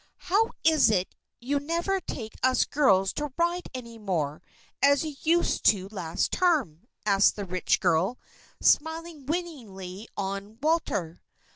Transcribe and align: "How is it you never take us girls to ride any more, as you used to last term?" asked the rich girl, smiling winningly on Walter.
"How 0.31 0.49
is 0.63 0.89
it 0.89 1.13
you 1.39 1.59
never 1.59 1.99
take 2.01 2.33
us 2.41 2.65
girls 2.65 3.13
to 3.13 3.31
ride 3.37 3.69
any 3.71 3.99
more, 3.99 4.41
as 4.81 5.03
you 5.03 5.15
used 5.21 5.63
to 5.65 5.89
last 5.89 6.31
term?" 6.31 6.87
asked 7.05 7.35
the 7.35 7.45
rich 7.45 7.79
girl, 7.79 8.17
smiling 8.59 9.27
winningly 9.27 10.07
on 10.17 10.57
Walter. 10.59 11.21